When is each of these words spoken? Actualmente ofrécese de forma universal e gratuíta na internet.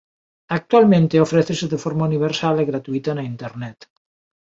Actualmente 0.57 1.23
ofrécese 1.25 1.65
de 1.73 1.81
forma 1.83 2.07
universal 2.11 2.55
e 2.63 2.65
gratuíta 2.71 3.11
na 3.13 3.23
internet. 3.33 3.77